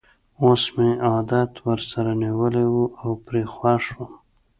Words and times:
اوس 0.43 0.63
مې 0.75 0.89
عادت 1.07 1.51
ورسره 1.67 2.11
نیولی 2.23 2.65
وو 2.71 2.85
او 3.01 3.09
پرې 3.25 3.41
خوښ 3.53 3.83
وم. 3.95 4.11